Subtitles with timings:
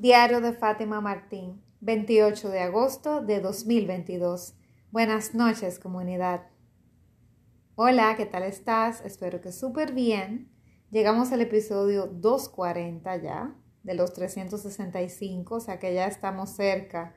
[0.00, 4.54] Diario de Fátima Martín, 28 de agosto de 2022.
[4.92, 6.46] Buenas noches, comunidad.
[7.74, 9.04] Hola, ¿qué tal estás?
[9.04, 10.52] Espero que súper bien.
[10.92, 17.16] Llegamos al episodio 240 ya, de los 365, o sea que ya estamos cerca,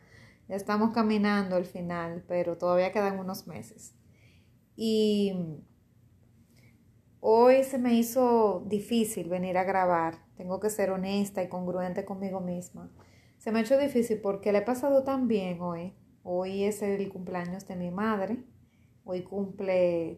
[0.50, 3.94] ya estamos caminando al final, pero todavía quedan unos meses.
[4.76, 5.36] Y
[7.20, 12.40] hoy se me hizo difícil venir a grabar tengo que ser honesta y congruente conmigo
[12.40, 12.90] misma.
[13.38, 15.94] Se me ha hecho difícil porque le he pasado tan bien hoy.
[16.24, 18.44] Hoy es el cumpleaños de mi madre.
[19.06, 20.18] Hoy cumple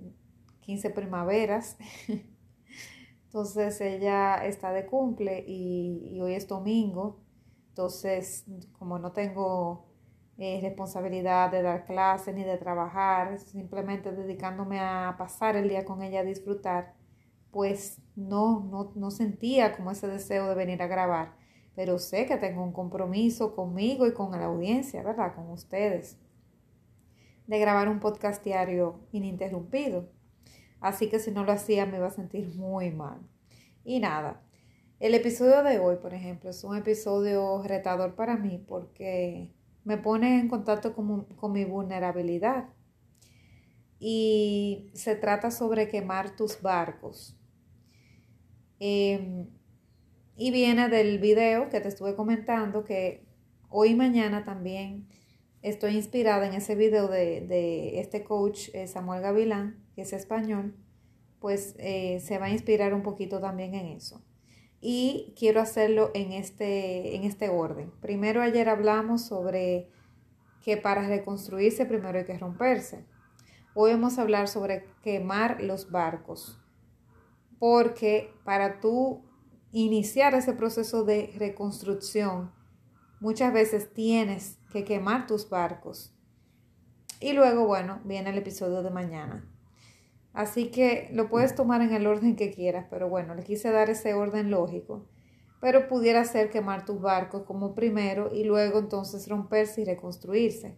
[0.61, 1.75] 15 primaveras.
[3.25, 7.19] Entonces ella está de cumple y, hoy es domingo.
[7.67, 8.45] Entonces,
[8.79, 9.89] como no tengo
[10.37, 16.01] eh, responsabilidad de dar clases ni de trabajar, simplemente dedicándome a pasar el día con
[16.01, 16.93] ella a disfrutar,
[17.53, 21.35] pues no, no, sentía como ese deseo de venir a grabar,
[21.75, 25.35] pero sé que tengo un compromiso conmigo y con la audiencia, ¿verdad?
[25.35, 26.17] Con ustedes,
[27.45, 30.09] de grabar un podcast diario ininterrumpido.
[30.81, 33.19] Así que si no lo hacía me iba a sentir muy mal.
[33.85, 34.41] Y nada,
[34.99, 40.39] el episodio de hoy, por ejemplo, es un episodio retador para mí porque me pone
[40.39, 42.69] en contacto con, con mi vulnerabilidad.
[43.99, 47.37] Y se trata sobre quemar tus barcos.
[48.85, 49.47] Em,
[50.35, 53.23] y viene del video que te estuve comentando que
[53.69, 55.07] hoy y mañana también
[55.61, 60.75] estoy inspirada en ese video de, este coach eh, Samuel Gavilán, que es español,
[61.39, 64.21] pues eh, se va a inspirar un poquito también en eso.
[64.81, 67.89] Y quiero hacerlo en este, en este orden.
[68.01, 69.87] Primero ayer hablamos sobre
[70.61, 73.05] que para reconstruirse primero hay que romperse.
[73.75, 76.59] Hoy vamos a hablar sobre quemar los barcos
[77.63, 79.23] porque para tú
[79.71, 82.51] iniciar ese proceso de reconstrucción,
[83.21, 86.13] muchas veces tienes que quemar tus barcos.
[87.21, 89.49] Y luego, bueno, viene el episodio de mañana.
[90.33, 93.89] Así que lo puedes tomar en el orden que quieras, pero bueno, le quise dar
[93.89, 95.07] ese orden lógico.
[95.61, 100.77] Pero pudiera ser quemar tus barcos como primero y luego entonces romperse y reconstruirse.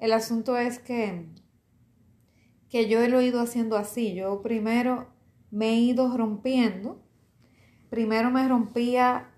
[0.00, 1.28] El asunto es que,
[2.68, 4.12] que yo lo he ido haciendo así.
[4.12, 5.19] Yo primero
[5.50, 7.00] me he ido rompiendo.
[7.88, 9.30] Primero me rompía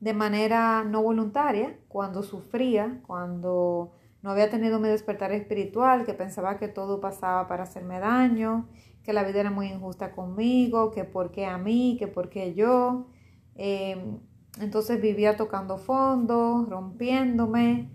[0.00, 6.58] de manera no voluntaria, cuando sufría, cuando no había tenido mi despertar espiritual, que pensaba
[6.58, 8.68] que todo pasaba para hacerme daño,
[9.02, 12.54] que la vida era muy injusta conmigo, que por qué a mí, que por qué
[12.54, 13.06] yo.
[13.54, 14.18] Em,
[14.60, 17.90] entonces vivía tocando fondo, rompiéndome,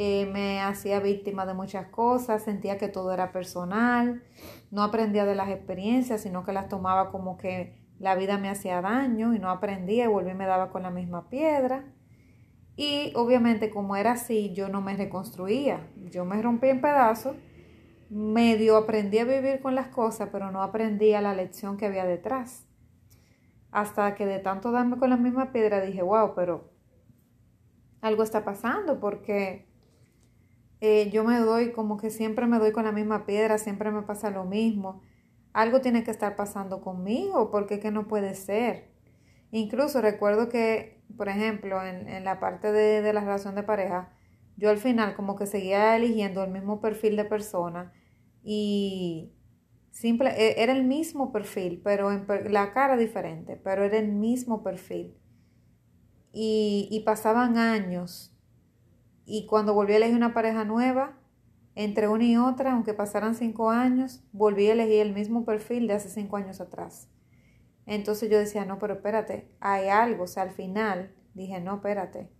[0.00, 4.22] eh, me hacía víctima de muchas cosas, sentía que todo era personal,
[4.70, 8.80] no aprendía de las experiencias, sino que las tomaba como que la vida me hacía
[8.80, 11.84] daño y no aprendía y volví y me daba con la misma piedra.
[12.76, 17.34] Y obviamente como era así, yo no me reconstruía, yo me rompí en pedazos,
[18.08, 22.68] medio aprendí a vivir con las cosas, pero no aprendía la lección que había detrás.
[23.72, 26.70] Hasta que de tanto darme con la misma piedra dije, wow, pero
[28.00, 29.67] algo está pasando porque
[30.80, 34.02] eh, yo me doy como que siempre me doy con la misma piedra, siempre me
[34.02, 35.02] pasa lo mismo.
[35.52, 38.90] Algo tiene que estar pasando conmigo, porque que no puede ser.
[39.50, 44.12] Incluso recuerdo que, por ejemplo, en, la parte de, de, la relación de pareja,
[44.56, 47.92] yo al final como que seguía eligiendo el mismo perfil de persona
[48.42, 49.32] y
[49.90, 54.62] simple, e, era el mismo perfil, pero en la cara diferente, pero era el mismo
[54.62, 55.16] perfil.
[56.32, 58.37] Y, y pasaban años
[59.28, 61.18] y cuando volví a elegir una pareja nueva,
[61.74, 65.92] entre una y otra, aunque pasaran cinco años, volví a elegir el mismo perfil de
[65.92, 67.10] hace cinco años atrás.
[67.84, 72.30] Entonces yo decía, no, pero espérate, hay algo, o sea, al final dije, no, espérate,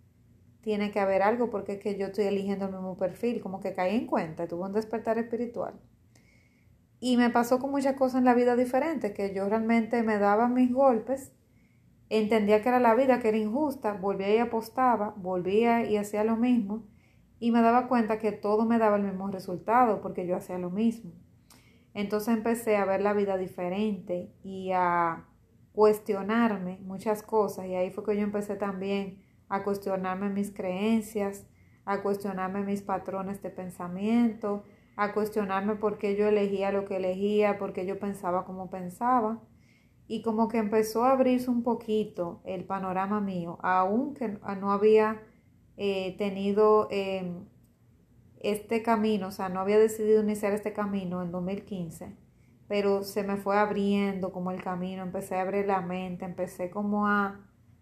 [0.62, 3.75] tiene que haber algo porque es que yo estoy eligiendo el mismo perfil, como que
[3.75, 5.78] caí en cuenta, tuve un despertar espiritual.
[7.00, 10.49] Y me pasó con muchas cosas en la vida diferentes, que yo realmente me daba
[10.49, 11.32] mis golpes
[12.11, 16.37] entendía que era la vida, que era injusta, volvía y apostaba, volvía y hacía lo
[16.37, 16.85] mismo
[17.41, 20.71] y me daba cuenta que todo me daba el mismo resultado porque yo hacía lo
[20.71, 21.12] mismo.
[21.94, 25.27] Entonces empecé a ver la vida diferente y a
[25.73, 31.47] cuestionarme muchas cosas y ahí fue que yo empecé también a cuestionarme mis creencias,
[31.85, 34.65] a cuestionarme mis patrones de pensamiento,
[34.97, 39.41] a cuestionarme por qué yo elegía lo que elegía, por qué yo pensaba como pensaba
[40.08, 45.22] y como que empezó a abrirse un poquito el panorama mío, aunque no había
[45.76, 47.44] eh, tenido em,
[48.40, 52.16] este camino, o sea, no había decidido iniciar este camino en 2015,
[52.69, 57.06] pero se me fue abriendo como el camino, empecé a abrir la mente, empecé como
[57.06, 57.40] a,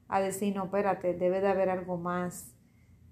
[0.08, 2.52] a decir, no, espérate, debe de haber algo más.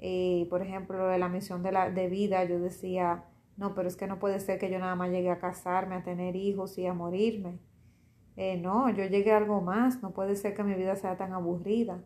[0.01, 3.25] Eh, por ejemplo, de la misión de, la, de vida, yo decía,
[3.57, 6.03] no, pero es que no puede ser que yo nada más llegue a casarme, a
[6.03, 7.59] tener hijos y a morirme.
[8.37, 11.33] Eh, no, yo llegué a algo más, no puede ser que mi vida sea tan
[11.33, 12.05] aburrida.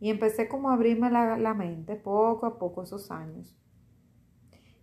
[0.00, 3.56] Y empecé como a abrirme la, mente poco a poco esos años.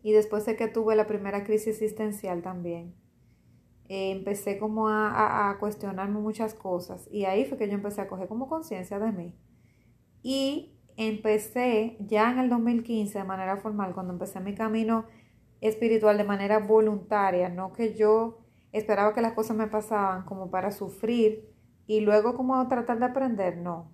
[0.04, 2.94] Y después de que tuve la primera crisis existencial también,
[3.88, 7.08] eh, empecé como a, a, cuestionarme muchas cosas.
[7.12, 9.34] Y ahí fue que yo empecé a coger como conciencia de mí.
[10.22, 15.06] Y empecé ya en el 2015 de manera formal, cuando empecé mi camino
[15.62, 18.44] espiritual de manera voluntaria, no que yo
[18.77, 21.50] esperaba que las cosas me pasaban como para sufrir
[21.88, 23.92] y luego como tratar de aprender, no.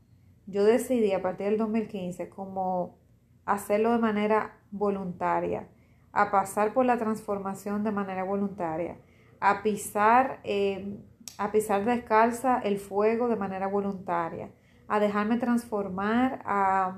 [0.48, 2.98] Yo decidí a partir del 2015 como
[3.46, 5.68] hacerlo de manera voluntaria,
[6.12, 8.98] a pasar por la transformación de manera voluntaria,
[9.40, 11.00] a pisar, eh,
[11.38, 14.52] a pisar descalza el fuego de manera voluntaria,
[14.88, 16.98] a dejarme transformar, a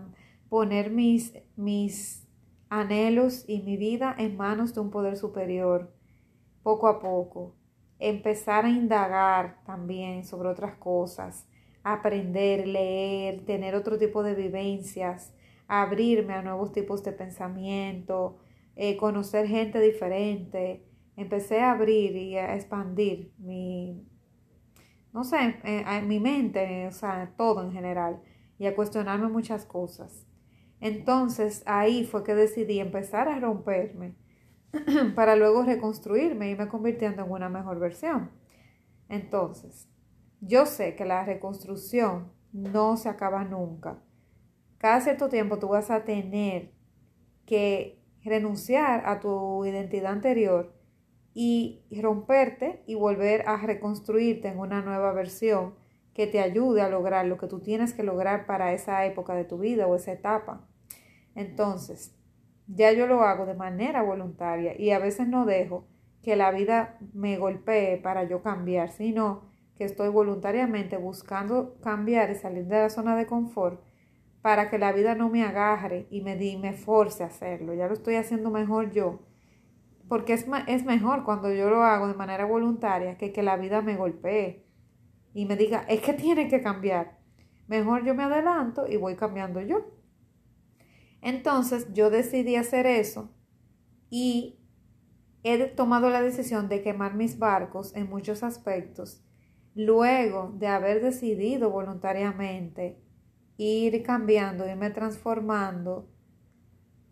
[0.49, 2.27] poner mis, mis
[2.69, 5.93] anhelos y mi vida en manos de un poder superior,
[6.63, 7.55] poco a poco.
[8.05, 11.47] Empezar a indagar también sobre otras cosas,
[11.83, 15.33] aprender, leer, tener otro tipo de vivencias,
[15.69, 18.39] abrirme a nuevos tipos de pensamiento,
[18.75, 20.85] eh, conocer gente diferente.
[21.15, 24.05] Empecé a abrir y a expandir mi,
[25.13, 28.21] no sé, eh, mi mente, o sea, todo en general,
[28.59, 30.27] y a cuestionarme muchas cosas.
[30.81, 34.15] Entonces ahí fue que decidí empezar a romperme
[35.15, 38.31] para luego reconstruirme y me convirtiendo en una mejor versión.
[39.09, 39.87] Entonces,
[40.41, 44.01] yo sé que la reconstrucción no se acaba nunca.
[44.77, 46.71] Cada cierto tiempo tú vas a tener
[47.45, 50.73] que renunciar a tu identidad anterior
[51.33, 55.75] y romperte y volver a reconstruirte en una nueva versión
[56.13, 59.45] que te ayude a lograr lo que tú tienes que lograr para esa época de
[59.45, 60.67] tu vida o esa etapa.
[61.35, 62.15] Entonces,
[62.67, 65.87] ya yo lo hago de manera voluntaria y a veces no dejo
[66.21, 72.35] que la vida me golpee para yo cambiar, sino que estoy voluntariamente buscando cambiar y
[72.35, 73.81] salir de la zona de confort
[74.41, 77.73] para que la vida no me agarre y me, me force a hacerlo.
[77.73, 79.19] Ya lo estoy haciendo mejor yo.
[80.09, 83.81] Porque es, es mejor cuando yo lo hago de manera voluntaria que que la vida
[83.81, 84.65] me golpee
[85.33, 87.17] y me diga, es que tiene que cambiar.
[87.67, 89.85] Mejor yo me adelanto y voy cambiando yo.
[91.23, 93.31] Entonces yo decidí hacer eso
[94.09, 94.59] y
[95.43, 99.23] he tomado la decisión de quemar mis barcos en muchos aspectos,
[99.73, 103.01] luego de haber decidido voluntariamente
[103.55, 106.09] ir cambiando, irme transformando,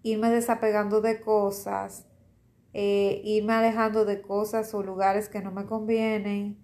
[0.03, 2.05] irme desapegando de cosas,
[2.73, 6.57] eh, irme alejando de cosas o lugares que no me convienen,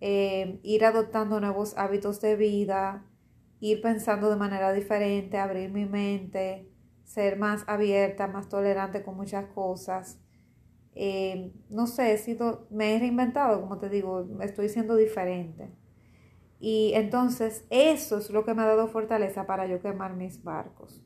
[0.00, 3.04] eh, ir adoptando nuevos hábitos de vida,
[3.58, 6.70] ir pensando de manera diferente, abrir mi mente,
[7.14, 10.18] ser más abierta, más tolerante con muchas cosas.
[10.96, 15.70] Eh, no sé, he sido, me he reinventado, como te digo, estoy siendo diferente.
[16.58, 21.04] Y entonces eso es lo que me ha dado fortaleza para yo quemar mis barcos.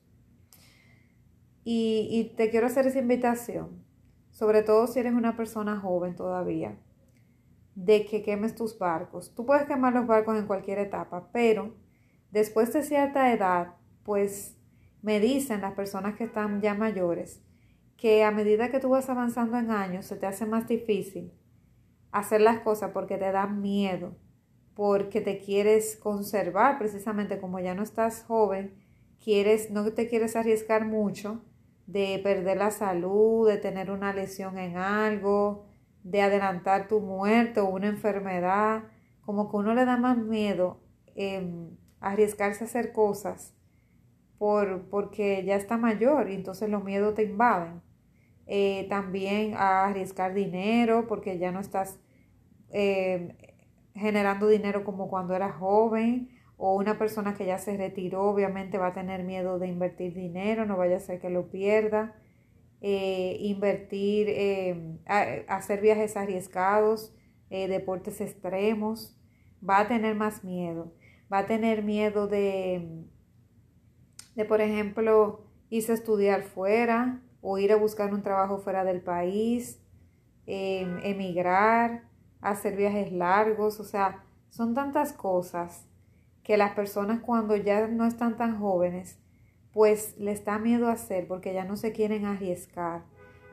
[1.62, 3.84] Y, y te quiero hacer esa invitación,
[4.30, 6.78] sobre todo si eres una persona joven todavía,
[7.74, 9.34] de que quemes tus barcos.
[9.34, 11.74] Tú puedes quemar los barcos en cualquier etapa, pero
[12.30, 13.74] después de cierta edad,
[14.04, 14.57] pues
[15.02, 17.40] me dicen las personas que están ya mayores
[17.98, 21.32] que a medida que tú vas avanzando en años se te hace más difícil
[22.12, 24.16] hacer las cosas porque te da miedo,
[24.74, 28.74] porque te quieres conservar precisamente como ya no estás joven,
[29.22, 31.42] quieres no te quieres arriesgar mucho
[31.86, 35.66] de perder la salud, de tener una lesión en algo,
[36.04, 38.84] de adelantar tu muerte o una enfermedad,
[39.22, 40.80] como que uno le da más miedo
[41.16, 41.68] eh,
[42.00, 43.57] arriesgarse a hacer cosas
[44.38, 47.82] por, porque ya está mayor y entonces los miedos te invaden.
[48.46, 51.98] Eh, también a arriesgar dinero porque ya no estás
[52.70, 53.36] eh,
[53.94, 58.88] generando dinero como cuando eras joven o una persona que ya se retiró obviamente va
[58.88, 62.14] a tener miedo de invertir dinero, no vaya a ser que lo pierda.
[62.80, 65.00] Eh, invertir,
[65.48, 67.12] hacer viajes arriesgados,
[67.50, 69.18] deportes extremos,
[69.68, 70.94] va a tener más miedo,
[71.32, 73.08] va a tener miedo de
[74.38, 79.00] de, por ejemplo, irse a estudiar fuera o ir a buscar un trabajo fuera del
[79.00, 79.80] país,
[80.46, 82.04] em, emigrar,
[82.40, 85.88] hacer viajes largos, o sea, son tantas cosas
[86.44, 89.18] que las personas cuando ya no están tan jóvenes,
[89.72, 93.02] pues les da miedo hacer porque ya no se quieren arriesgar,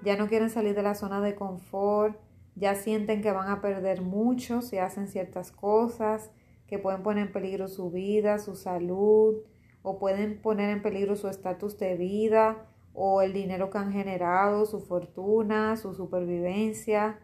[0.03, 2.15] ya no quieren salir de la zona de confort,
[2.53, 6.29] ya sienten que van a perder mucho si hacen ciertas cosas,
[6.67, 9.37] que pueden poner en peligro su vida, su salud,
[9.85, 14.65] o pueden poner en peligro su estatus de vida o el dinero que han generado,
[14.65, 17.19] su fortuna, su supervivencia.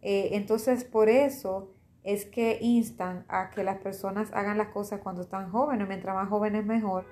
[0.00, 1.74] Eh, entonces, por eso
[2.04, 6.28] es que instan a que las personas hagan las cosas cuando están jóvenes, mientras más
[6.28, 7.04] jóvenes mejor,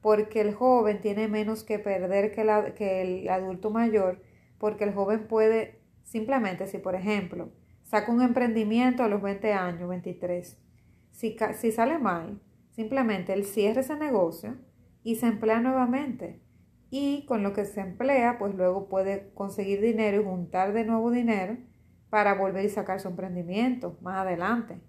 [0.00, 4.20] porque el joven tiene menos que perder que, la, que el adulto mayor,
[4.58, 7.52] porque el joven puede simplemente, si por ejemplo,
[7.84, 10.58] saca un emprendimiento a los 20 años, 23,
[11.12, 12.40] si, si sale mal,
[12.74, 14.56] simplemente él cierra ese negocio
[15.02, 16.44] y se emplea nuevamente
[16.96, 21.10] y con lo que se emplea, pues luego puede conseguir dinero y juntar de nuevo
[21.10, 21.56] dinero
[22.08, 24.80] para volver y sacar su emprendimiento más adelante.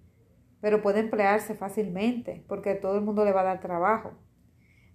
[0.61, 4.11] Pero puede emplearse fácilmente porque todo el mundo le va a dar trabajo.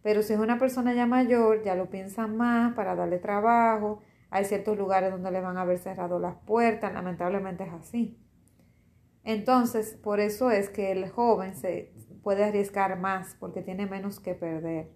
[0.05, 4.01] Pero si es una persona ya mayor, ya lo piensan más para darle trabajo.
[4.31, 6.93] Hay ciertos lugares donde le van a haber cerrado las puertas.
[6.93, 8.21] Lamentablemente es así.
[9.25, 14.35] Entonces, por eso es que el joven se puede arriesgar más porque tiene menos que
[14.35, 14.91] perder.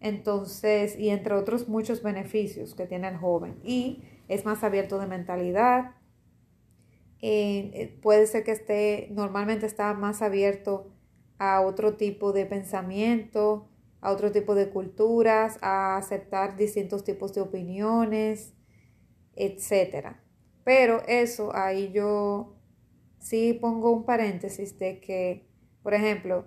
[0.00, 3.58] Entonces, y entre otros muchos beneficios que tiene el joven.
[3.64, 5.92] Y es más abierto de mentalidad.
[7.20, 10.92] Eh, puede ser que esté, normalmente está más abierto
[11.38, 13.68] a otro tipo de pensamiento,
[14.00, 18.52] a otro tipo de culturas, a aceptar distintos tipos de opiniones,
[19.36, 20.16] etc.
[20.64, 22.53] Pero eso ahí yo
[23.24, 25.48] sí pongo un paréntesis de que,
[25.82, 26.46] por ejemplo,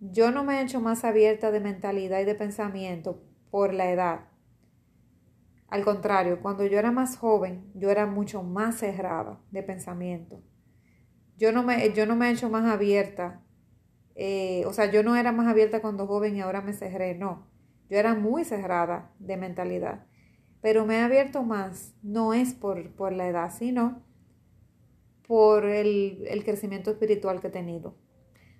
[0.00, 4.20] yo no me he hecho más abierta de mentalidad y de pensamiento por la edad.
[5.68, 10.42] Al contrario, cuando yo era más joven, yo era mucho más cerrada de pensamiento.
[11.38, 13.44] Yo no me, yo no me he hecho más abierta.
[14.16, 17.14] Eh, o sea, yo no era más abierta cuando joven y ahora me cerré.
[17.14, 17.46] No,
[17.88, 20.06] yo era muy cerrada de mentalidad.
[20.60, 24.02] Pero me he abierto más, no es por, por la edad, sino
[25.30, 27.94] por el, crecimiento espiritual que he tenido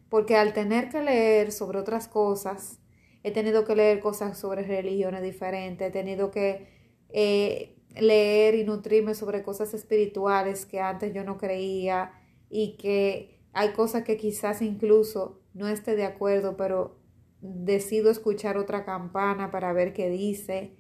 [0.09, 2.79] porque al tener que leer sobre otras cosas,
[3.25, 6.69] he tenido que leer cosas sobre religiones diferentes, he tenido que
[7.09, 12.12] eh, leer y nutrirme sobre cosas espirituales que antes yo no creía
[12.49, 17.00] y que hay cosas que quizás incluso no esté de acuerdo, pero
[17.41, 20.77] decido escuchar otra campana para ver qué dice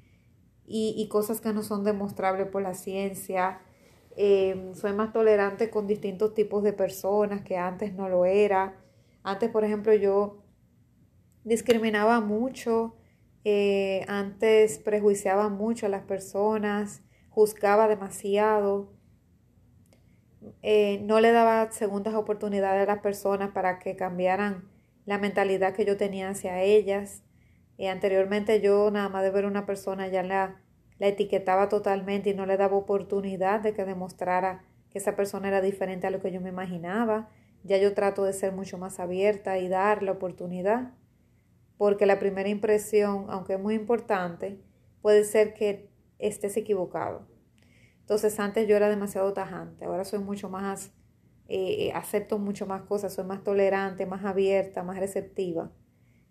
[0.72, 3.60] y, cosas que no son demostrables por la ciencia.
[4.22, 8.76] Eh, soy más tolerante con distintos tipos de personas que antes no lo era.
[9.22, 10.42] Antes, por ejemplo, yo
[11.42, 12.98] discriminaba mucho,
[13.44, 18.92] eh, antes prejuiciaba mucho a las personas, juzgaba demasiado,
[20.60, 24.68] eh, no le daba segundas oportunidades a las personas para que cambiaran
[25.06, 27.22] la mentalidad que yo tenía hacia ellas.
[27.90, 30.60] anteriormente yo nada más de ver una persona ya la,
[31.00, 35.62] la etiquetaba totalmente y no le daba oportunidad de que demostrara que esa persona era
[35.62, 37.30] diferente a lo que yo me imaginaba.
[37.64, 40.92] Ya yo trato de ser mucho más abierta y dar la oportunidad,
[41.78, 44.60] porque la primera impresión, aunque es muy importante,
[45.00, 45.88] puede ser que
[46.18, 47.26] estés equivocado.
[48.00, 50.92] Entonces antes yo era demasiado tajante, ahora soy mucho más,
[51.48, 55.72] eh, eh, acepto mucho más cosas, soy más tolerante, más abierta, más receptiva.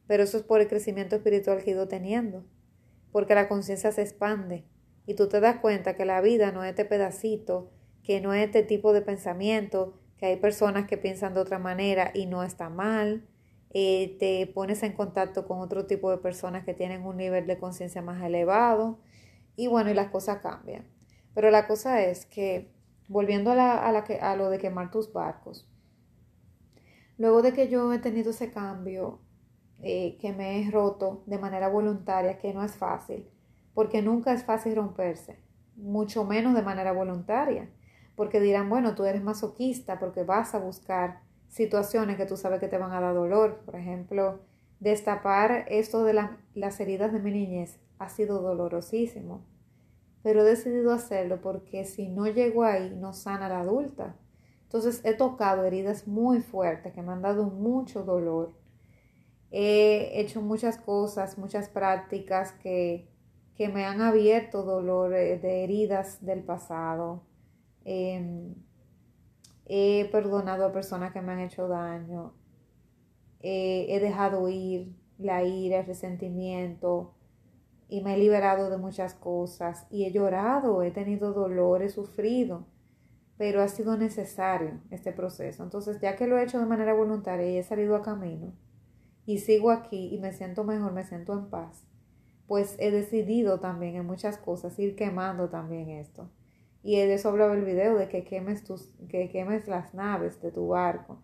[0.06, 2.46] Pero eso es por el crecimiento espiritual que he ido teniendo,
[3.12, 4.66] porque la conciencia se expande
[5.06, 7.72] y tú te das cuenta que la vida no es este pedacito,
[8.04, 12.12] que no es este tipo de pensamiento, que hay personas que piensan de otra manera
[12.14, 13.26] y no está mal.
[13.72, 17.58] Eh, te pones en contacto con otro tipo de personas que tienen un nivel de
[17.58, 19.00] conciencia más elevado
[19.56, 20.86] y bueno, y las cosas cambian.
[21.34, 22.72] Pero la cosa es que,
[23.08, 25.68] volviendo a, la, a, la que, a lo de quemar tus barcos,
[27.18, 29.20] luego de que yo he tenido ese cambio,
[29.82, 33.28] eh, que me he roto de manera voluntaria, que no es fácil,
[33.74, 35.40] porque nunca es fácil romperse,
[35.76, 37.70] mucho menos de manera voluntaria
[38.20, 42.68] porque dirán, bueno, tú eres masoquista porque vas a buscar situaciones que tú sabes que
[42.68, 43.62] te van a dar dolor.
[43.64, 44.42] Por ejemplo,
[44.82, 49.46] destapar esto de las heridas de mi niñez ha sido dolorosísimo,
[50.22, 54.18] pero he decidido hacerlo porque si no llego ahí, no sana la adulta.
[54.64, 58.52] Entonces he tocado heridas muy fuertes que me han dado mucho dolor.
[59.52, 63.10] He hecho muchas cosas, muchas prácticas que,
[63.56, 67.24] que me han abierto dolor eh, de heridas del pasado
[67.86, 68.54] Em,
[69.66, 72.34] he perdonado a personas que me han hecho daño,
[73.42, 77.16] he dejado ir la ira, el resentimiento
[77.88, 82.68] y me he liberado de muchas cosas y he llorado, he tenido dolor, he sufrido,
[83.38, 85.64] pero ha sido necesario este proceso.
[85.64, 88.54] Entonces, ya que lo he hecho de manera voluntaria y he salido a camino
[89.30, 91.86] y sigo aquí y me siento mejor, me siento en paz,
[92.48, 96.32] pues he decidido también en muchas cosas ir quemando también esto.
[96.82, 100.52] Y de eso hablaba el video, de que quemes, tus, que quemes las naves de
[100.52, 101.22] tu barco.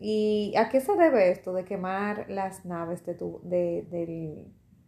[0.00, 3.90] ¿y a qué se debe esto de quemar las naves de tu, del,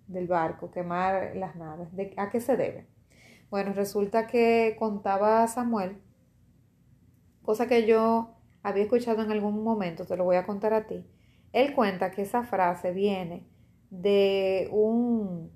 [0.06, 1.88] del, barco, quemar las naves?
[2.16, 2.86] ¿A qué se debe?
[3.50, 6.00] Bueno, resulta que contaba Samuel,
[7.42, 8.30] cosa que yo
[8.62, 11.04] había escuchado en algún momento, te lo voy a contar a ti.
[11.52, 13.46] Él cuenta que esa frase viene
[13.90, 15.50] de un,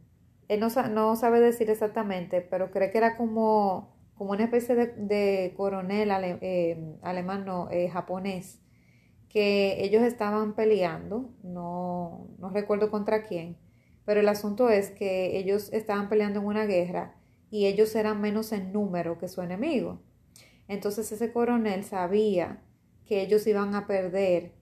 [0.48, 6.10] él no, sabe decir exactamente, pero cree que era como, como una especie de, coronel
[6.40, 8.60] eh, alemán, no, eh, japonés,
[9.28, 13.56] que ellos estaban peleando, no, no recuerdo contra quién,
[14.04, 17.16] pero el asunto es que ellos estaban peleando en una guerra
[17.50, 20.00] y ellos eran menos en número que su enemigo.
[20.68, 22.62] Entonces ese coronel sabía
[23.06, 24.52] que ellos iban a perder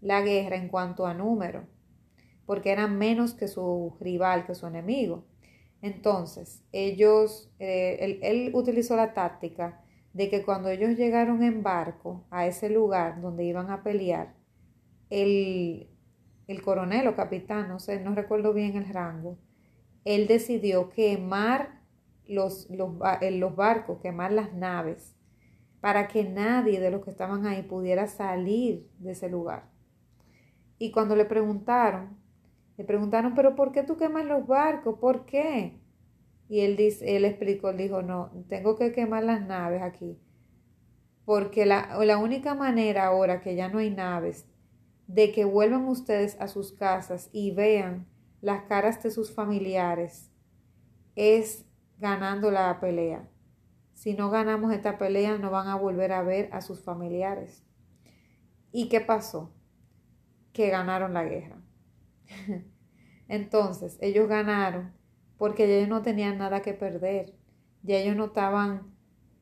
[0.00, 1.66] la guerra en cuanto a número,
[2.44, 5.24] porque eran menos que su rival, que su enemigo.
[5.82, 12.46] Entonces, ellos, eh, él, utilizó la táctica de que cuando ellos llegaron en barco a
[12.46, 14.34] ese lugar donde iban a pelear,
[15.10, 15.90] el,
[16.46, 19.38] el coronel o capitán, no sé, no recuerdo bien el rango,
[20.04, 21.82] él decidió quemar
[22.26, 25.16] los, los, barcos, quemar las naves,
[25.80, 29.68] para que nadie de los que estaban ahí pudiera salir de ese lugar.
[30.78, 32.16] Y cuando le preguntaron,
[32.76, 34.98] le preguntaron, pero ¿por qué tú quemas los barcos?
[34.98, 35.80] ¿Por qué?
[36.48, 40.18] Y él, dice, él explicó, él dijo, no, tengo que quemar las naves aquí.
[41.24, 44.46] Porque la, la única manera ahora que ya no hay naves,
[45.06, 48.06] de que vuelvan ustedes a sus casas y vean
[48.40, 50.30] las caras de sus familiares,
[51.14, 51.64] es
[51.98, 53.28] ganando la pelea.
[53.94, 57.64] Si no ganamos esta pelea, no van a volver a ver a sus familiares.
[58.70, 59.55] ¿Y qué pasó?
[60.56, 61.60] Que ganaron la guerra.
[63.28, 64.90] Entonces, ellos ganaron
[65.36, 67.34] porque ellos no tenían nada que perder.
[67.82, 68.94] Ya ellos no estaban,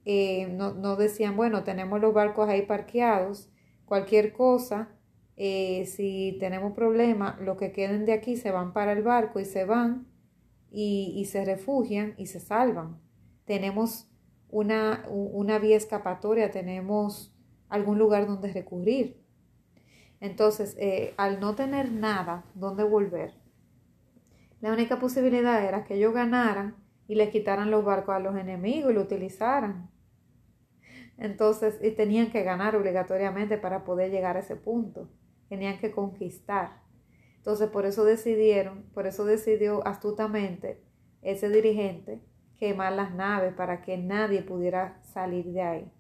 [0.05, 3.49] eh, no, decían, bueno, tenemos los barcos ahí parqueados,
[3.85, 4.89] cualquier cosa,
[5.37, 9.45] eh, si tenemos problemas, los que queden de aquí se van para el barco y
[9.45, 10.09] se van
[10.73, 12.99] y, se refugian y se salvan.
[13.45, 14.09] Tenemos
[14.49, 17.33] una, una vía escapatoria, tenemos
[17.69, 19.24] algún lugar donde recurrir.
[20.25, 23.35] Entonces, eh, al no tener nada donde volver,
[24.63, 28.91] la única posibilidad era que ellos ganaran y le quitaran los barcos a los enemigos
[28.91, 29.91] y lo utilizaran.
[31.19, 35.11] Entonces, y tenían que ganar obligatoriamente para poder llegar a ese punto.
[35.51, 36.81] Tenían que conquistar.
[37.37, 40.83] Entonces, por eso decidieron, por eso decidió astutamente
[41.21, 42.23] ese dirigente
[42.57, 45.93] quemar las naves para que nadie pudiera salir de ahí.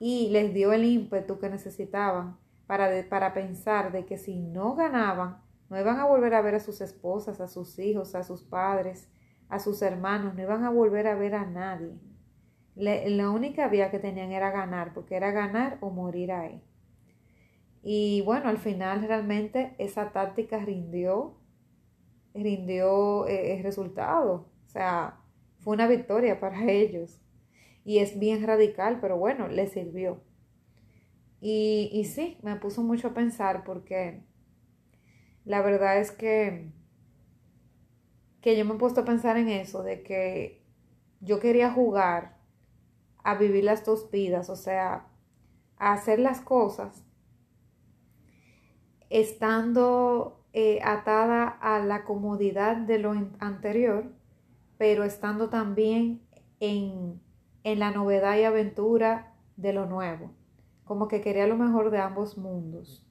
[0.00, 2.39] Y les dio el ímpetu que necesitaban
[2.70, 6.60] para, para pensar de que si no ganaban, no iban a volver a ver a
[6.60, 9.10] sus esposas, a sus hijos, a sus padres,
[9.48, 11.98] a sus hermanos, no iban a volver a ver a nadie.
[12.76, 16.62] la única vía que tenían era ganar, porque era ganar o morir ahí.
[17.82, 21.40] Y bueno, al final realmente esa táctica rindió,
[22.34, 24.46] rindió eh, el resultado.
[24.64, 25.18] O sea,
[25.58, 27.20] fue una victoria para ellos.
[27.84, 30.20] Y es bien radical, pero bueno, le sirvió.
[31.40, 34.22] Y, y sí, me puso mucho a pensar porque
[35.44, 36.70] la verdad es que,
[38.40, 40.62] que yo me he puesto a pensar en eso, de que
[41.20, 42.38] yo quería jugar
[43.22, 45.06] a vivir las dos vidas, o sea,
[45.76, 47.04] a hacer las cosas
[49.10, 54.12] estando eh, atada a la comodidad de lo anterior,
[54.78, 56.22] pero estando también
[56.60, 57.20] en,
[57.64, 60.30] la novedad y aventura de lo nuevo.
[60.90, 63.06] Como que quería lo mejor de ambos mundos.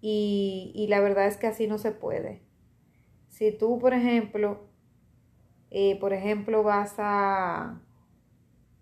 [0.00, 2.44] Y, la verdad es que así no se puede.
[3.28, 4.68] Si tú, por ejemplo,
[5.72, 7.80] eh, por ejemplo, vas a,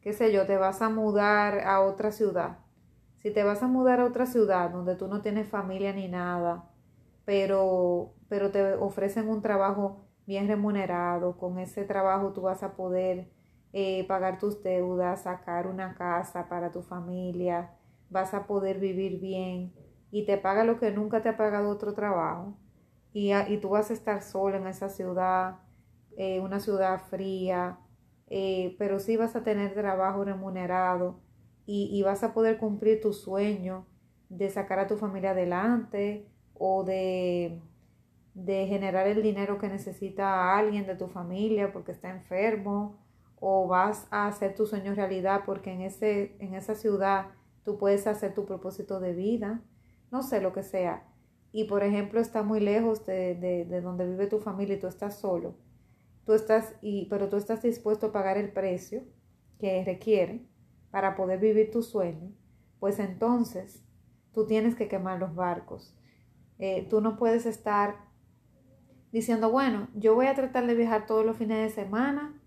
[0.03, 2.59] qué sé yo, te vas a mudar a otra ciudad
[3.23, 6.71] si te vas a mudar a otra ciudad donde tú no tienes familia ni nada,
[7.25, 13.31] pero, pero te ofrecen un trabajo bien remunerado, con ese trabajo tú vas a poder
[13.73, 17.71] eh, pagar tus deudas, sacar una casa para tu familia,
[18.11, 19.73] vas a poder vivir bien
[20.11, 22.57] y te paga lo que nunca te ha pagado otro trabajo.
[23.13, 25.59] Y, y tú vas a estar solo en esa ciudad,
[26.17, 27.79] eh, una ciudad fría,
[28.29, 31.21] eh, pero sí vas a tener trabajo remunerado
[31.67, 33.87] y, vas a poder cumplir tu sueño
[34.29, 37.61] de sacar a tu familia adelante o de,
[38.35, 42.99] de generar el dinero que necesita alguien de tu familia porque está enfermo
[43.39, 47.27] o vas a hacer tu sueño realidad porque en, ese, en esa ciudad
[47.65, 49.63] tú puedes hacer tu propósito de vida,
[50.11, 51.07] no sé lo que sea.
[51.53, 54.87] Y por ejemplo está muy lejos de, de, de donde vive tu familia y tú
[54.87, 55.57] estás solo,
[56.25, 59.03] tú estás, y, pero tú estás dispuesto a pagar el precio
[59.59, 60.47] que requiere
[60.91, 62.33] para poder vivir tu sueño,
[62.79, 63.83] pues entonces
[64.33, 65.97] tú tienes que quemar los barcos.
[66.59, 67.97] Eh, tú no puedes estar
[69.13, 72.41] diciendo, bueno, yo voy a tratar de viajar todos los fines de semana.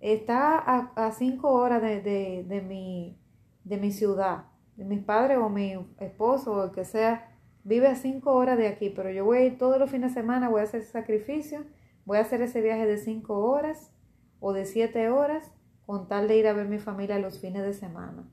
[0.00, 3.18] Está a, cinco horas de, de, mi,
[3.64, 7.28] de mi ciudad, de mis padres o mi esposo o el que sea.
[7.64, 10.20] Vive a cinco horas de aquí, pero yo voy a ir todos los fines de
[10.20, 11.64] semana, voy a hacer sacrificio,
[12.04, 13.92] voy a hacer ese viaje de cinco horas
[14.40, 15.52] o de siete horas
[15.86, 18.28] con tal de ir a ver mi familia los fines de semana.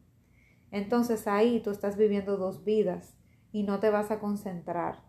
[0.71, 3.15] Entonces ahí tú estás viviendo dos vidas
[3.51, 5.03] y no te vas a concentrar.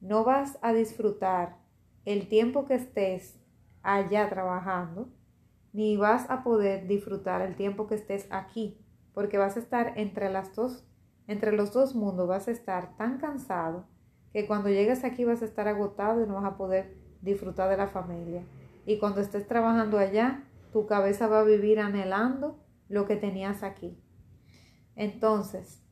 [0.00, 1.56] No vas a disfrutar
[2.04, 3.38] el tiempo que estés
[3.82, 5.08] allá trabajando,
[5.72, 8.78] ni vas a poder disfrutar el tiempo que estés aquí,
[9.16, 10.84] porque vas a estar entre las dos,
[11.26, 13.86] entre los dos mundos, vas a estar tan cansado
[14.30, 17.78] que cuando llegues aquí vas a estar agotado y no vas a poder disfrutar de
[17.78, 18.44] la familia.
[18.84, 23.98] Y cuando estés trabajando allá, tu cabeza va a vivir anhelando lo que tenías aquí.
[24.96, 25.82] Entonces,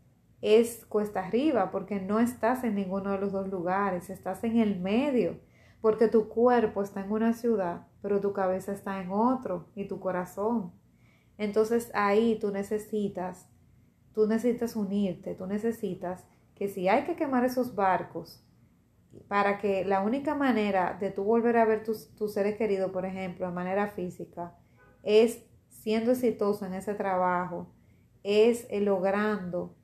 [0.43, 4.79] es cuesta arriba porque no estás en ninguno de los dos lugares, estás en el
[4.79, 5.41] medio,
[5.81, 9.99] porque tu cuerpo está en una ciudad, pero tu cabeza está en otro y tu
[9.99, 10.84] corazón.
[11.39, 13.49] Entonces ahí tú necesitas,
[14.13, 18.45] tú necesitas unirte, tú necesitas que si hay que quemar esos barcos,
[19.29, 23.07] para que la única manera de tú volver a ver tus, tus seres queridos, por
[23.07, 24.57] ejemplo, de manera física,
[25.03, 27.69] es siendo exitoso en ese trabajo,
[28.23, 29.77] es eh, logrando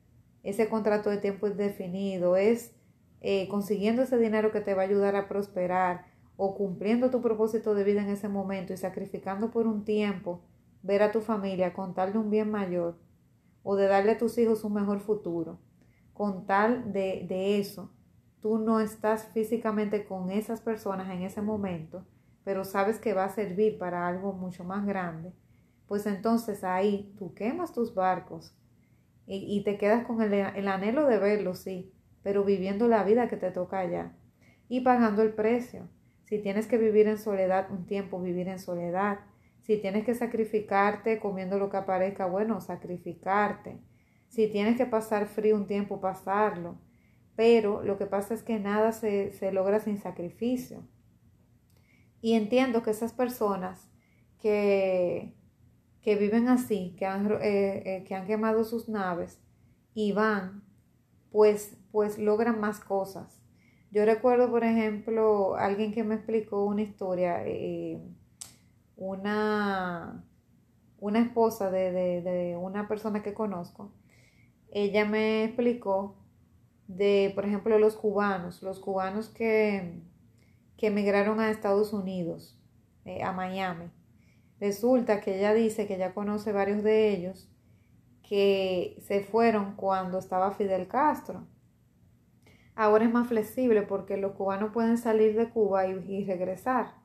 [0.43, 2.73] ese contrato de tiempo indefinido, es
[3.21, 6.05] eh, consiguiendo ese dinero que te va a ayudar a prosperar
[6.37, 10.41] o cumpliendo tu propósito de vida en ese momento y sacrificando por un tiempo
[10.83, 12.97] ver a tu familia con tal de un bien mayor
[13.63, 15.59] o de darle a tus hijos un mejor futuro.
[16.13, 17.91] Con tal de, de eso,
[18.41, 22.05] tú no estás físicamente con esas personas en ese momento,
[22.43, 25.33] pero sabes que va a servir para algo mucho más grande
[25.91, 28.55] pues entonces ahí tú quemas tus barcos
[29.27, 31.91] y, te quedas con el, el, anhelo de verlos, sí,
[32.23, 34.13] pero viviendo la vida que te toca allá
[34.69, 35.89] y pagando el precio.
[36.23, 39.19] Si tienes que vivir en soledad un tiempo, vivir en soledad.
[39.61, 43.79] Si tienes que sacrificarte comiendo lo que aparezca, bueno, sacrificarte.
[44.27, 46.79] Si tienes que pasar frío un tiempo, pasarlo.
[47.35, 50.83] Pero lo que pasa es que nada se, se logra sin sacrificio.
[52.21, 53.89] Y entiendo que esas personas
[54.39, 55.33] que,
[56.01, 59.39] que viven así, que han, eh, eh, que han quemado sus naves
[59.93, 60.63] y van,
[61.31, 63.41] pues, pues logran más cosas.
[63.91, 68.01] Yo recuerdo, por ejemplo, alguien que me explicó una historia, eh,
[69.01, 70.23] una,
[70.99, 73.91] una esposa de, de, una persona que conozco,
[74.71, 76.15] ella me explicó
[76.87, 80.01] de, por ejemplo, los cubanos, los cubanos que,
[80.77, 82.57] que emigraron a Estados Unidos,
[83.23, 83.89] a Miami
[84.61, 87.49] Resulta que ella dice que ya conoce varios de ellos
[88.21, 91.47] que se fueron cuando estaba Fidel Castro.
[92.75, 97.00] Ahora es más flexible porque los cubanos pueden salir de Cuba y, regresar.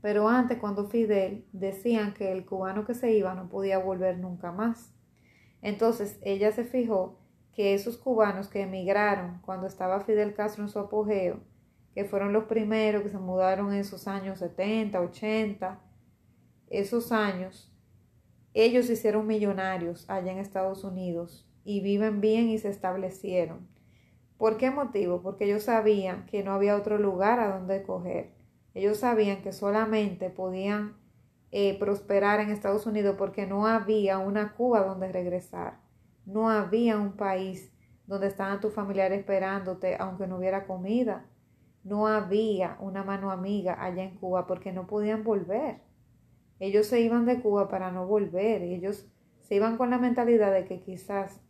[0.00, 4.52] Pero antes, cuando Fidel decían que el cubano que se iba no podía volver nunca
[4.52, 4.94] más.
[5.60, 7.18] Entonces ella se fijó
[7.52, 11.40] que esos cubanos que emigraron cuando estaba Fidel Castro en su apogeo,
[11.92, 15.80] que fueron los primeros que se mudaron en esos años 70, 80,
[16.70, 17.74] esos años,
[18.54, 23.68] ellos se hicieron millonarios allá en Estados Unidos y viven bien y se establecieron.
[24.36, 25.20] ¿Por qué motivo?
[25.20, 28.37] Porque ellos sabían que no había otro lugar a donde coger.
[28.78, 30.94] Ellos sabían que solamente podían
[31.50, 35.80] eh, prosperar en Estados Unidos porque no había una Cuba donde regresar.
[36.26, 37.72] No había un país
[38.06, 41.26] donde estaban tus familiares esperándote aunque no hubiera comida.
[41.82, 45.80] No había una mano amiga allá en Cuba porque no podían volver.
[46.60, 48.62] Ellos se iban de Cuba para no volver.
[48.62, 49.08] Ellos
[49.40, 51.40] se iban con la mentalidad de que quizás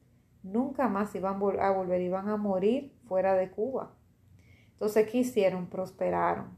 [0.42, 3.92] nunca más iban a volver, iban a morir fuera de Cuba.
[4.72, 5.66] Entonces, ¿qué hicieron?
[5.66, 6.57] Prosperaron.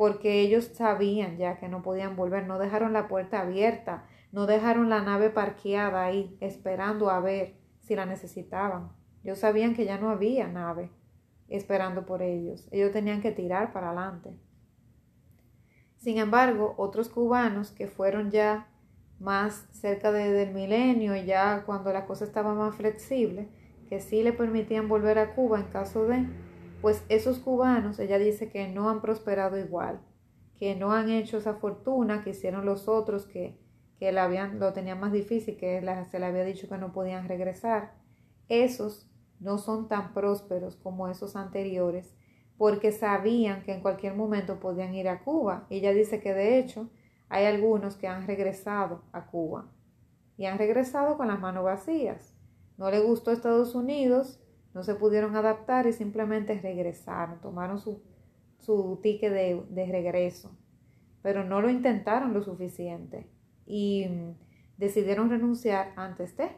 [0.00, 4.88] Porque ellos sabían ya que no podían volver, no dejaron la puerta abierta, no dejaron
[4.88, 8.92] la nave parqueada ahí, esperando a ver si la necesitaban.
[9.22, 10.90] Ellos sabían que ya no había nave
[11.48, 12.66] esperando por ellos.
[12.70, 14.30] Ellos tenían que tirar para adelante.
[15.98, 18.68] Sin embargo, otros cubanos que fueron ya
[19.18, 23.50] más cerca del milenio, ya cuando la cosa estaba más flexible,
[23.90, 26.26] que sí le permitían volver a Cuba en caso de,
[26.80, 30.00] pues esos cubanos, ella dice que no han prosperado igual,
[30.56, 33.58] que no han hecho esa fortuna que hicieron los otros que,
[33.98, 37.28] que la habían, lo tenían más difícil, que se le había dicho que no podían
[37.28, 37.94] regresar.
[38.48, 42.14] Esos no son tan prósperos como esos anteriores
[42.60, 45.66] porque sabían que en cualquier momento podían ir a Cuba.
[45.70, 46.90] Ella dice que de hecho
[47.30, 49.72] hay algunos que han regresado a Cuba
[50.36, 52.34] y han regresado con las manos vacías.
[52.76, 54.40] No le gustó Estados Unidos,
[54.74, 58.02] no se pudieron adaptar y simplemente regresaron, tomaron su,
[58.58, 60.56] su ticket de, de regreso,
[61.22, 63.28] pero no lo intentaron lo suficiente
[63.66, 64.06] y
[64.76, 66.50] decidieron renunciar antes de,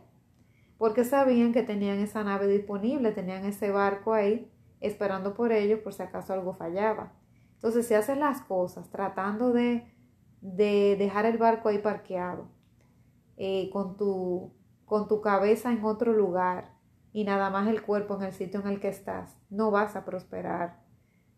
[0.79, 5.93] porque sabían que tenían esa nave disponible, tenían ese barco ahí esperando por ellos por
[5.93, 7.13] si acaso algo fallaba.
[7.55, 9.87] Entonces, si haces las cosas tratando de,
[10.41, 12.49] de dejar el barco ahí parqueado,
[13.37, 14.53] eh, con, tu,
[14.85, 16.72] con tu cabeza en otro lugar
[17.13, 20.05] y nada más el cuerpo en el sitio en el que estás, no vas a
[20.05, 20.81] prosperar,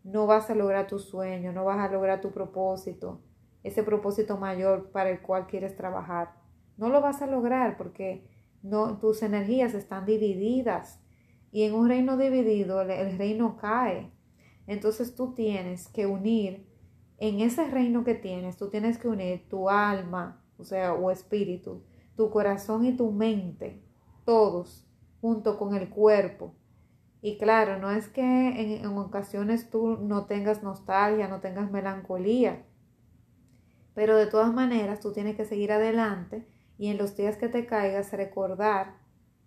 [0.04, 3.22] no vas a lograr tu sueño, no vas a lograr tu propósito,
[3.62, 6.34] ese propósito mayor para el cual quieres trabajar.
[6.76, 8.28] No lo vas a lograr porque
[8.62, 11.00] no, tus energías están divididas
[11.50, 14.12] y en un reino dividido el, reino cae.
[14.66, 16.66] Entonces tú tienes que unir,
[17.18, 21.84] en ese reino que tienes, tú tienes que unir tu alma, o sea, o espíritu,
[22.16, 23.82] tu corazón y tu mente,
[24.24, 24.83] todos,
[25.24, 26.54] junto con el cuerpo.
[27.22, 28.20] Y claro, no es que
[28.82, 32.66] en, ocasiones tú no tengas nostalgia, no tengas melancolía,
[33.94, 37.64] pero de todas maneras tú tienes que seguir adelante y en los días que te
[37.64, 38.98] caigas recordar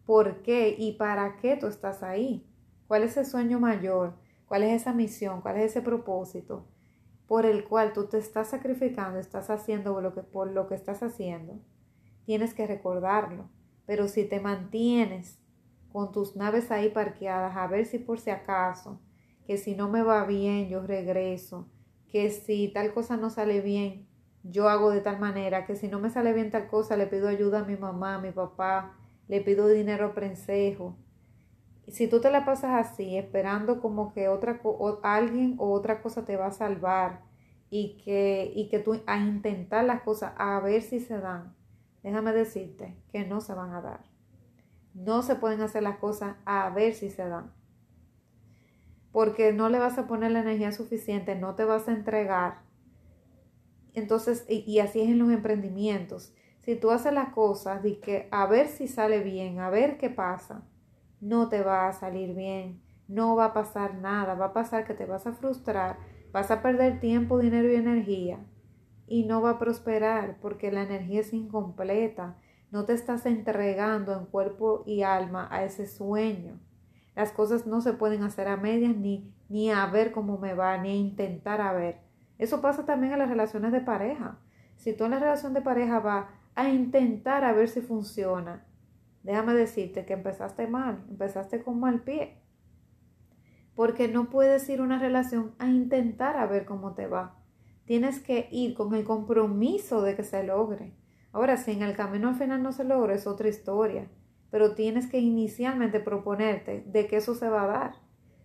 [0.04, 2.50] por qué y para qué tú estás ahí.
[2.88, 4.16] ¿Cuál es el sueño mayor?
[4.48, 5.42] ¿Cuál es esa misión?
[5.42, 6.66] ¿Cuál es ese propósito
[7.28, 11.04] por el cual tú te estás sacrificando, estás haciendo lo que, por lo que estás
[11.04, 11.60] haciendo?
[12.26, 13.48] Tienes que recordarlo.
[13.86, 15.38] Pero si te mantienes
[15.91, 19.00] con tus naves ahí parqueadas, a ver si por si acaso,
[19.45, 21.69] que si no me va bien, yo regreso,
[22.12, 24.08] que si tal cosa no sale bien,
[24.43, 27.28] yo hago de tal manera, que si no me sale bien tal cosa, le pido
[27.28, 28.97] ayuda a mi mamá, a mi papá,
[29.28, 30.97] le pido dinero a prensejo.
[31.88, 34.62] Si tú te la pasas así, esperando como que otra
[35.04, 37.21] alguien o otra cosa te va a salvar
[37.69, 41.56] y que, y que tú a intentar las cosas a ver si se dan,
[42.04, 44.16] déjame decirte que no se van a dar.
[44.98, 47.54] No se pueden hacer las cosas a ver si se dan.
[49.14, 52.64] Porque no le vas a poner la energía suficiente, no te vas a entregar.
[53.94, 56.34] Entonces, y, así es en los emprendimientos
[56.68, 60.10] si tú haces las cosas de que a ver si sale bien, a ver qué
[60.10, 60.64] pasa,
[61.22, 64.94] no te va a salir bien, no va a pasar nada, va a pasar que
[64.94, 65.98] te vas a frustrar,
[66.34, 68.40] vas a perder tiempo, dinero y energía
[69.08, 72.36] y no va a prosperar porque la energía es incompleta,
[72.71, 76.60] no te estás entregando en cuerpo y alma a ese sueño.
[77.15, 80.77] Las cosas no se pueden hacer a medias ni, ni a ver cómo me va,
[80.77, 81.99] ni a intentar a ver.
[82.38, 84.38] Eso pasa también en las relaciones de pareja.
[84.75, 88.65] Si tú en la relación de pareja vas a intentar a ver si funciona.
[89.23, 92.41] Déjame decirte que empezaste mal, empezaste con mal pie.
[93.75, 97.36] Porque no puedes ir una relación a intentar a ver cómo te va.
[97.86, 100.93] Tienes que ir con el compromiso de que se logre.
[101.32, 104.08] Ahora, si en el camino al final no se logra, es otra historia.
[104.50, 107.92] Pero tienes que inicialmente proponerte de que eso se va a dar.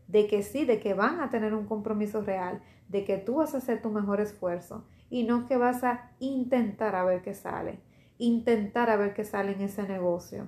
[0.08, 2.62] De que sí, de que van a tener un compromiso real.
[2.88, 4.86] De que tú vas a hacer tu mejor esfuerzo.
[5.08, 7.80] Y no que vas a intentar a ver qué sale
[8.22, 10.46] intentar a ver qué sale en ese negocio,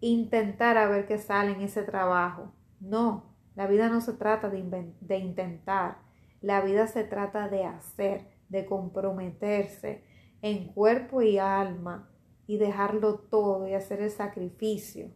[0.00, 2.54] intentar a ver qué sale en ese trabajo.
[2.80, 5.98] No, la vida no se trata de, de intentar,
[6.40, 10.04] la vida se trata de hacer, de comprometerse
[10.42, 12.10] en cuerpo y alma
[12.46, 15.10] y dejarlo todo y hacer el sacrificio.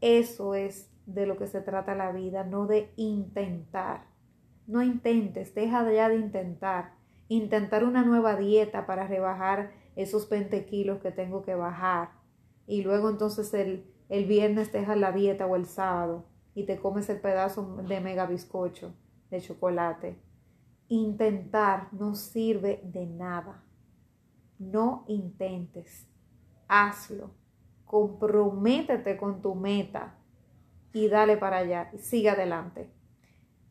[0.00, 4.06] Eso es de lo que se trata la vida, no de intentar.
[4.66, 6.94] No intentes, deja ya de intentar.
[7.28, 12.10] Intentar una nueva dieta para rebajar esos 20 kilos que tengo que bajar.
[12.66, 17.08] Y luego entonces el, el viernes dejas la dieta o el sábado y te comes
[17.08, 18.94] el pedazo de mega bizcocho
[19.30, 20.27] de chocolate.
[20.88, 23.62] Intentar no sirve de nada.
[24.58, 26.08] No intentes.
[26.66, 27.30] Hazlo.
[27.84, 30.18] Comprométete con tu meta
[30.92, 31.90] y dale para allá.
[31.98, 32.90] Sigue adelante.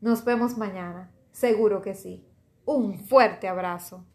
[0.00, 1.12] Nos vemos mañana.
[1.32, 2.24] Seguro que sí.
[2.64, 4.04] Un fuerte abrazo.